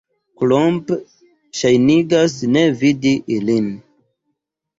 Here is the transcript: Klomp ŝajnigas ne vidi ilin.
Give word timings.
Klomp 0.43 0.87
ŝajnigas 1.59 2.39
ne 2.57 2.65
vidi 2.81 3.13
ilin. 3.37 3.71